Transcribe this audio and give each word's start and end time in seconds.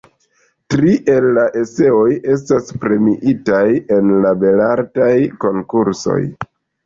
Tri 0.73 0.93
el 1.15 1.25
la 1.37 1.43
eseoj 1.59 2.07
estas 2.35 2.71
premiitaj 2.85 3.61
en 3.97 4.09
la 4.23 4.31
Belartaj 4.45 5.13
Konkursoj. 5.45 6.19